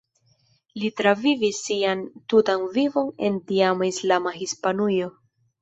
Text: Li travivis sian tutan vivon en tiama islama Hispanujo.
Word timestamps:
Li 0.83 0.87
travivis 1.01 1.59
sian 1.67 2.01
tutan 2.35 2.65
vivon 2.79 3.13
en 3.29 3.39
tiama 3.53 3.91
islama 3.93 4.37
Hispanujo. 4.43 5.15